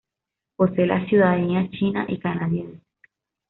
Posee 0.55 0.87
la 0.87 1.05
ciudadanía 1.05 1.69
china 1.69 2.05
y 2.07 2.17
canadiense. 2.19 2.81